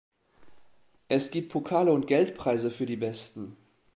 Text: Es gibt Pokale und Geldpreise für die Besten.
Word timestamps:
Es 1.09 1.29
gibt 1.29 1.51
Pokale 1.51 1.91
und 1.93 2.07
Geldpreise 2.07 2.71
für 2.71 2.87
die 2.87 2.97
Besten. 2.97 3.55